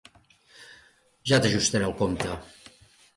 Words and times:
Ja 1.31 1.39
t'ajustaré 1.43 1.87
el 1.91 1.93
compte. 1.99 2.33